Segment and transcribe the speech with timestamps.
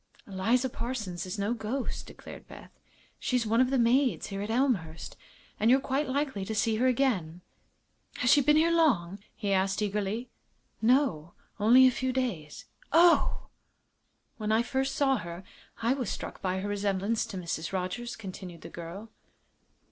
[0.25, 2.71] "Eliza Parsons is no ghost," declared Beth.
[3.19, 5.15] "She's one of the maids here at Elmhurst,
[5.59, 7.41] and you're quite likely to see her again."
[8.15, 10.31] "Has she been here long?" he asked, eagerly.
[10.81, 13.43] "No; only a few days." "Oh!"
[14.37, 15.43] "When I first saw her
[15.83, 17.71] I was struck by her resemblance to Mrs.
[17.71, 19.11] Rogers," continued the girl.